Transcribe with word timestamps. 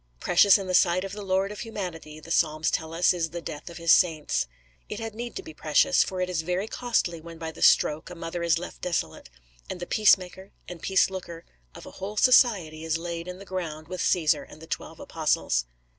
Precious 0.19 0.57
in 0.57 0.65
the 0.65 0.73
sight 0.73 1.03
of 1.03 1.11
the 1.11 1.21
Lord 1.21 1.51
of 1.51 1.59
humanity, 1.59 2.19
the 2.19 2.31
Psalms 2.31 2.71
tell 2.71 2.91
us, 2.91 3.13
is 3.13 3.29
the 3.29 3.39
death 3.39 3.69
of 3.69 3.77
his 3.77 3.91
saints. 3.91 4.47
It 4.89 4.99
had 4.99 5.13
need 5.13 5.35
to 5.35 5.43
be 5.43 5.53
precious; 5.53 6.03
for 6.03 6.21
it 6.21 6.27
is 6.27 6.41
very 6.41 6.67
costly, 6.67 7.21
when 7.21 7.37
by 7.37 7.51
the 7.51 7.61
stroke, 7.61 8.09
a 8.09 8.15
mother 8.15 8.41
is 8.41 8.57
left 8.57 8.81
desolate, 8.81 9.29
and 9.69 9.79
the 9.79 9.85
peace 9.85 10.17
maker, 10.17 10.53
and 10.67 10.81
peace 10.81 11.11
looker, 11.11 11.45
of 11.75 11.85
a 11.85 11.91
whole 11.91 12.17
society 12.17 12.83
is 12.83 12.97
laid 12.97 13.27
in 13.27 13.37
the 13.37 13.45
ground 13.45 13.87
with 13.89 14.01
Cæsar 14.01 14.43
and 14.49 14.59
the 14.59 14.65
Twelve 14.65 14.99
Apostles. 14.99 15.65